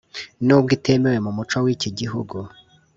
[0.45, 2.37] nubwo itemewe mu muco w’iki Gihugu